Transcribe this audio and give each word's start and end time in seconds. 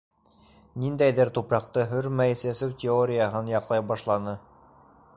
Ниндәйҙер 0.83 1.31
тупраҡты 1.35 1.85
һөрмәй 1.93 2.39
сәсеү 2.45 2.73
теорияһын 2.85 3.53
яҡлай 3.57 3.89
башланы. 3.93 4.39